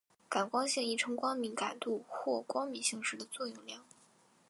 [0.27, 3.83] 感光性亦称光敏感度或光敏性时的作用量。